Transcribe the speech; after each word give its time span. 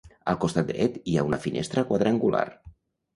Al 0.31 0.37
costat 0.43 0.69
dret, 0.69 0.95
hi 1.11 1.17
ha 1.21 1.25
una 1.27 1.39
finestra 1.43 1.83
quadrangular. 1.91 2.43